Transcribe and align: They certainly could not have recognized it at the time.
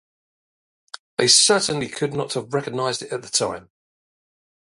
They 1.19 1.27
certainly 1.27 1.87
could 1.87 2.15
not 2.15 2.33
have 2.33 2.55
recognized 2.55 3.03
it 3.03 3.13
at 3.13 3.21
the 3.21 3.29
time. 3.29 3.69